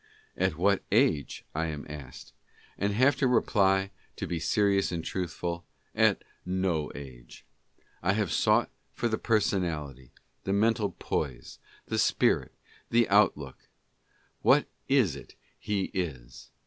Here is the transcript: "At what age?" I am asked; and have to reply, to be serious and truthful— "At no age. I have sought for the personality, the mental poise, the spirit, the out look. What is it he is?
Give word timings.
"At 0.35 0.57
what 0.57 0.81
age?" 0.91 1.45
I 1.53 1.67
am 1.67 1.85
asked; 1.87 2.33
and 2.75 2.91
have 2.93 3.15
to 3.17 3.27
reply, 3.27 3.91
to 4.15 4.25
be 4.25 4.39
serious 4.39 4.91
and 4.91 5.05
truthful— 5.05 5.63
"At 5.93 6.23
no 6.43 6.91
age. 6.95 7.45
I 8.01 8.13
have 8.13 8.31
sought 8.31 8.71
for 8.95 9.07
the 9.07 9.19
personality, 9.19 10.11
the 10.43 10.53
mental 10.53 10.93
poise, 10.97 11.59
the 11.85 11.99
spirit, 11.99 12.51
the 12.89 13.07
out 13.09 13.37
look. 13.37 13.69
What 14.41 14.65
is 14.87 15.15
it 15.15 15.35
he 15.59 15.91
is? 15.93 16.49